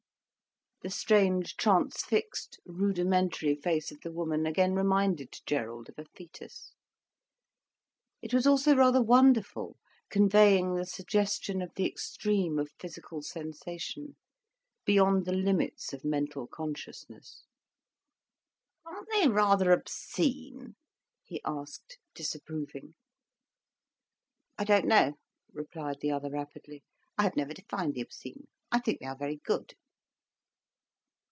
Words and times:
The 0.83 0.89
strange, 0.89 1.57
transfixed, 1.57 2.59
rudimentary 2.65 3.53
face 3.53 3.91
of 3.91 4.01
the 4.01 4.11
woman 4.11 4.47
again 4.47 4.73
reminded 4.73 5.31
Gerald 5.45 5.89
of 5.89 5.99
a 5.99 6.05
fœtus, 6.05 6.71
it 8.19 8.33
was 8.33 8.47
also 8.47 8.75
rather 8.75 8.99
wonderful, 8.99 9.77
conveying 10.09 10.73
the 10.73 10.87
suggestion 10.87 11.61
of 11.61 11.71
the 11.75 11.85
extreme 11.85 12.57
of 12.57 12.71
physical 12.79 13.21
sensation, 13.21 14.15
beyond 14.83 15.25
the 15.25 15.33
limits 15.35 15.93
of 15.93 16.03
mental 16.03 16.47
consciousness. 16.47 17.43
"Aren't 18.83 19.07
they 19.13 19.27
rather 19.27 19.71
obscene?" 19.73 20.77
he 21.23 21.43
asked, 21.45 21.99
disapproving. 22.15 22.95
"I 24.57 24.63
don't 24.63 24.87
know," 24.87 25.13
murmured 25.53 25.99
the 26.01 26.09
other 26.09 26.31
rapidly. 26.31 26.81
"I 27.19 27.21
have 27.21 27.35
never 27.35 27.53
defined 27.53 27.93
the 27.93 28.01
obscene. 28.01 28.47
I 28.71 28.79
think 28.79 28.99
they 28.99 29.05
are 29.05 29.15
very 29.15 29.37
good." 29.45 29.75